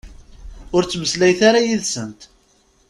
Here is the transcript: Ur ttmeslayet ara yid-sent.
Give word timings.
Ur 0.75 0.83
ttmeslayet 0.83 1.41
ara 1.47 1.65
yid-sent. 1.67 2.21